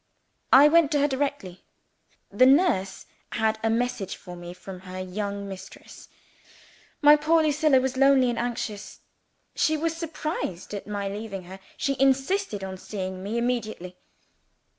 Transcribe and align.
I 0.51 0.67
went 0.67 0.91
to 0.93 0.99
her 1.01 1.07
directly. 1.07 1.63
The 2.31 2.47
nurse 2.47 3.05
had 3.33 3.59
a 3.61 3.69
message 3.69 4.15
for 4.15 4.35
me 4.35 4.51
from 4.51 4.79
her 4.79 4.99
young 4.99 5.47
mistress. 5.47 6.09
My 7.03 7.15
poor 7.15 7.43
Lucilla 7.43 7.79
was 7.79 7.97
lonely 7.97 8.31
and 8.31 8.39
anxious: 8.39 9.01
she 9.55 9.77
was 9.77 9.95
surprised 9.95 10.73
at 10.73 10.87
my 10.87 11.07
leaving 11.07 11.43
her, 11.43 11.59
she 11.77 11.95
insisted 12.01 12.63
on 12.63 12.79
seeing 12.79 13.21
me 13.21 13.37
immediately. 13.37 13.95